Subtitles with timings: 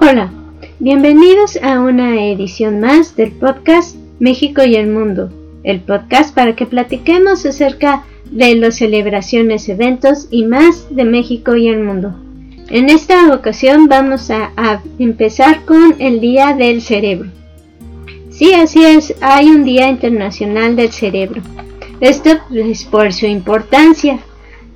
[0.00, 0.30] Hola,
[0.78, 5.30] bienvenidos a una edición más del podcast México y el Mundo,
[5.64, 11.68] el podcast para que platiquemos acerca de las celebraciones, eventos y más de México y
[11.68, 12.14] el mundo.
[12.70, 17.30] En esta ocasión vamos a, empezar con el Día del Cerebro.
[18.30, 21.42] Sí, así es, hay un Día Internacional del Cerebro.
[22.00, 24.20] Esto es por su importancia.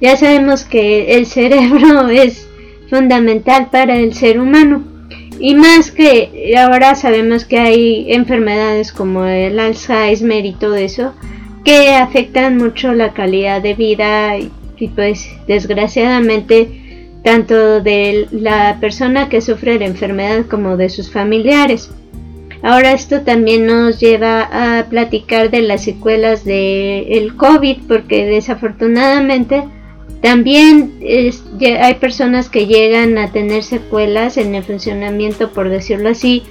[0.01, 2.49] Ya sabemos que el cerebro es
[2.93, 4.85] fundamental para el ser humano.
[5.41, 11.15] Y más que ahora sabemos que hay enfermedades como el Alzheimer y todo eso
[11.65, 14.51] que afectan mucho la calidad de vida y,
[14.95, 21.91] pues desgraciadamente tanto de la persona que sufre la enfermedad como de sus familiares.
[22.63, 29.65] Ahora esto también nos lleva a platicar de las secuelas del el COVID porque desafortunadamente
[30.21, 31.01] también
[31.81, 36.45] hay personas que llegan a tener secuelas en el funcionamiento, por decirlo así,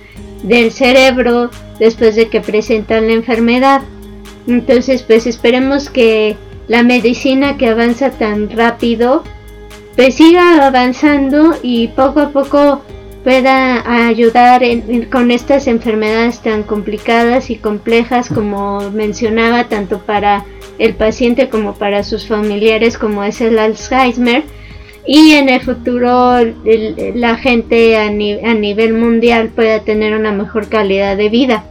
[0.44, 3.82] del cerebro después de que presentan la enfermedad.
[4.48, 6.36] Entonces, pues esperemos que
[6.68, 9.24] la medicina que avanza tan rápido,
[9.96, 12.82] pues siga avanzando y poco a poco
[13.24, 14.64] pueda ayudar
[15.12, 20.46] con estas enfermedades tan complicadas y complejas como mencionaba, tanto para
[20.80, 24.44] el paciente como para sus familiares como es el Alzheimer
[25.06, 26.38] y en el futuro
[27.16, 28.10] la gente a, a
[28.54, 31.66] nivel mundial pueda tener una mejor calidad de vida.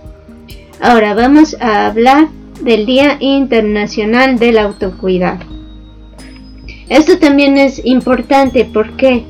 [0.81, 2.29] Ahora vamos a hablar
[2.61, 5.45] del Día Internacional del Autocuidado.
[6.89, 9.25] Esto también es importante, ¿por qué?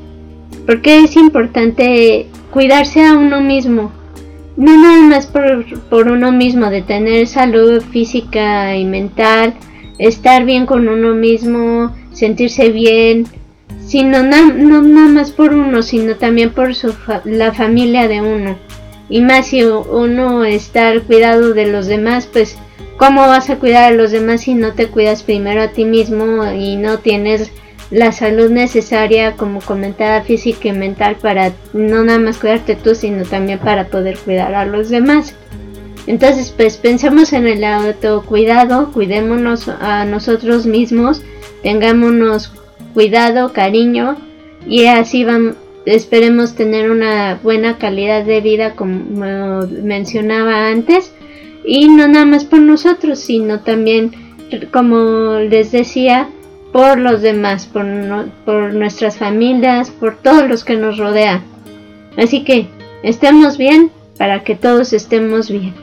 [0.66, 3.92] Porque es importante cuidarse a uno mismo,
[4.56, 9.54] no nada más por, por uno mismo, de tener salud física y mental,
[9.98, 13.26] estar bien con uno mismo, sentirse bien,
[13.78, 18.58] sino no nada más por uno, sino también por su la familia de uno.
[19.08, 22.56] Y más si uno está al cuidado de los demás, pues
[23.00, 26.44] ¿cómo vas a cuidar a los demás si no te cuidas primero a ti mismo
[26.52, 27.50] y no tienes
[27.90, 33.24] la salud necesaria como comentada física y mental para no nada más cuidarte tú, sino
[33.24, 35.34] también para poder cuidar a los demás?
[36.06, 41.22] Entonces, pues pensemos en el autocuidado, cuidémonos a nosotros mismos,
[41.62, 42.52] tengámonos
[42.92, 44.18] cuidado, cariño
[44.66, 45.54] y así vamos,
[45.86, 51.14] esperemos tener una buena calidad de vida como mencionaba antes
[51.64, 54.12] y no nada más por nosotros, sino también
[54.72, 56.28] como les decía
[56.72, 57.84] por los demás, por,
[58.44, 61.42] por nuestras familias, por todos los que nos rodean.
[62.16, 62.66] Así que
[63.02, 65.74] estemos bien para que todos estemos bien.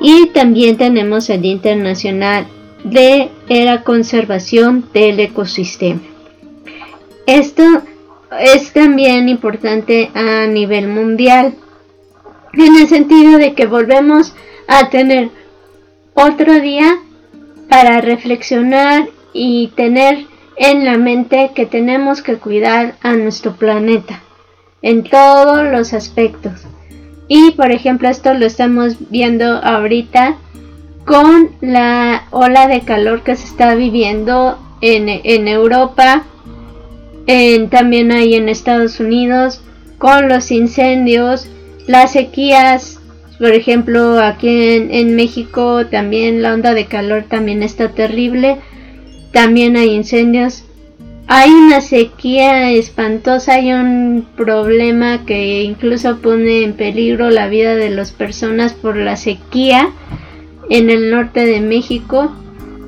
[0.00, 2.46] Y también tenemos el Día Internacional
[2.84, 6.00] de la Conservación del Ecosistema.
[7.26, 7.82] Esto
[8.40, 11.54] es también importante a nivel mundial
[12.54, 14.49] en el sentido de que volvemos a
[14.90, 15.30] tener
[16.14, 16.98] otro día
[17.68, 20.26] para reflexionar y tener
[20.56, 24.22] en la mente que tenemos que cuidar a nuestro planeta
[24.82, 26.66] en todos los aspectos.
[27.28, 30.36] Y por ejemplo esto lo estamos viendo ahorita
[31.04, 36.24] con la ola de calor que se está viviendo en, Europa,
[37.26, 39.62] en, también hay en Estados Unidos,
[39.98, 41.46] con los incendios,
[41.86, 42.99] las sequías,
[43.40, 48.58] por ejemplo aquí en, México también la onda de calor también está terrible,
[49.32, 50.64] también hay incendios
[51.32, 57.88] hay una sequía espantosa, hay un problema que incluso pone en peligro la vida de
[57.88, 59.90] las personas por la sequía
[60.70, 62.32] en el norte de México.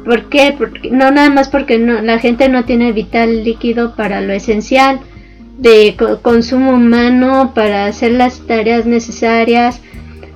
[0.04, 0.52] ¿Por qué?
[0.58, 4.98] Porque, no nada más porque no, la gente no tiene vital líquido para lo esencial
[5.58, 9.80] de consumo humano, para hacer las tareas necesarias,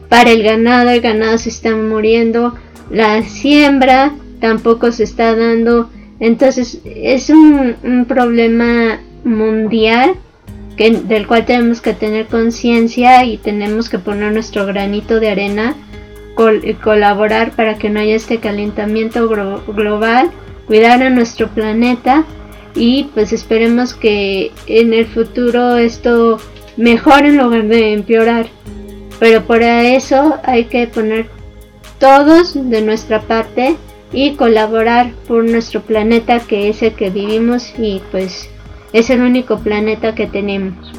[0.09, 2.55] para el ganado, el ganado se está muriendo,
[2.91, 5.91] la siembra tampoco se está dando
[6.21, 10.15] entonces es un, problema mundial
[10.77, 15.75] que, del cual tenemos que tener conciencia y tenemos que poner nuestro granito de arena
[16.63, 20.31] y colaborar para que no haya este calentamiento global,
[20.66, 22.25] cuidar a nuestro planeta
[22.75, 26.39] y pues esperemos que en el futuro esto
[26.77, 28.47] mejore en lugar de empeorar.
[29.18, 31.27] Pero para eso hay que poner
[31.98, 33.77] todos de nuestra parte
[34.13, 38.48] y colaborar por nuestro planeta que es el que vivimos y pues
[38.92, 40.92] es el único planeta que tenemos.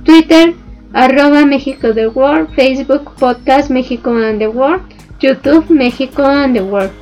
[0.04, 0.54] Twitter
[0.92, 4.82] arroba México the World, Facebook Podcast and the World,
[5.20, 6.92] YouTube México and the World.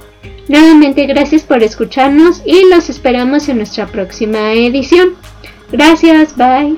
[0.48, 5.10] Nuevamente gracias por escucharnos y los esperamos en nuestra próxima edición.
[5.70, 6.76] Gracias, bye.